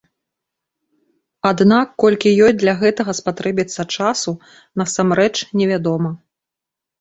Аднак 1.49 1.87
колькі 2.03 2.29
ёй 2.45 2.53
для 2.61 2.73
гэтага 2.81 3.11
спатрэбіцца 3.19 3.81
часу, 3.99 4.31
насамрэч, 4.85 5.35
невядома. 5.63 6.11